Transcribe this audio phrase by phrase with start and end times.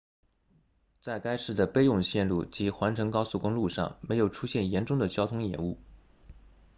[0.99, 5.79] 在该市的备用线路即环城高速公路上没有出现严重的交通延误